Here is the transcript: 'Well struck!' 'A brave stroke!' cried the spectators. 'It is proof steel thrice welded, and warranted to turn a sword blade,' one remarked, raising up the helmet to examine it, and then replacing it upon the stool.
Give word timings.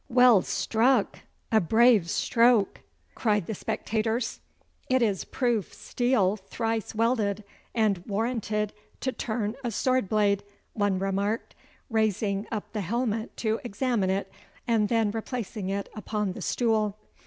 'Well 0.09 0.41
struck!' 0.41 1.19
'A 1.51 1.61
brave 1.61 2.09
stroke!' 2.09 2.79
cried 3.13 3.45
the 3.45 3.53
spectators. 3.53 4.39
'It 4.89 4.99
is 4.99 5.25
proof 5.25 5.75
steel 5.75 6.37
thrice 6.37 6.95
welded, 6.95 7.43
and 7.75 7.99
warranted 8.07 8.73
to 9.01 9.11
turn 9.11 9.53
a 9.63 9.69
sword 9.69 10.09
blade,' 10.09 10.43
one 10.73 10.97
remarked, 10.97 11.53
raising 11.87 12.47
up 12.51 12.73
the 12.73 12.81
helmet 12.81 13.37
to 13.37 13.59
examine 13.63 14.09
it, 14.09 14.31
and 14.67 14.89
then 14.89 15.11
replacing 15.11 15.69
it 15.69 15.87
upon 15.95 16.31
the 16.31 16.41
stool. 16.41 16.97